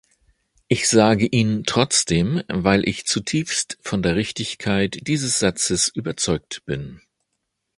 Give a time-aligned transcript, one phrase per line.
[0.67, 7.01] Ich sage ihn trotzdem, weil ich zutiefst von der Richtigkeit dieses Satzes überzeugt bin.